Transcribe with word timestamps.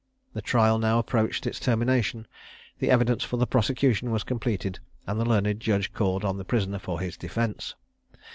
The 0.33 0.41
trial 0.41 0.79
now 0.79 0.97
approached 0.97 1.45
its 1.45 1.59
termination; 1.59 2.25
the 2.79 2.89
evidence 2.89 3.23
for 3.23 3.37
the 3.37 3.45
prosecution 3.45 4.09
was 4.09 4.23
completed, 4.23 4.79
and 5.05 5.19
the 5.19 5.25
learned 5.29 5.59
judge 5.59 5.93
called 5.93 6.25
on 6.25 6.37
the 6.39 6.43
prisoner 6.43 6.79
for 6.79 6.99
his 6.99 7.15
defence. 7.17 7.75